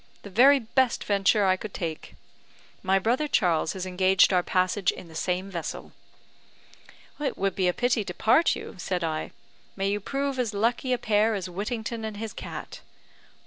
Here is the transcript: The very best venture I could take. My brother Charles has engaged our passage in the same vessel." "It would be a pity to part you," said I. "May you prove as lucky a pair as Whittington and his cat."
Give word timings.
The 0.23 0.31
very 0.31 0.57
best 0.57 1.03
venture 1.03 1.45
I 1.45 1.55
could 1.57 1.75
take. 1.75 2.15
My 2.81 2.97
brother 2.97 3.27
Charles 3.27 3.73
has 3.73 3.85
engaged 3.85 4.33
our 4.33 4.41
passage 4.41 4.89
in 4.89 5.09
the 5.09 5.13
same 5.13 5.51
vessel." 5.51 5.91
"It 7.19 7.37
would 7.37 7.53
be 7.53 7.67
a 7.67 7.71
pity 7.71 8.03
to 8.05 8.13
part 8.15 8.55
you," 8.55 8.73
said 8.79 9.03
I. 9.03 9.29
"May 9.75 9.91
you 9.91 9.99
prove 9.99 10.39
as 10.39 10.55
lucky 10.55 10.91
a 10.91 10.97
pair 10.97 11.35
as 11.35 11.51
Whittington 11.51 12.03
and 12.03 12.17
his 12.17 12.33
cat." 12.33 12.81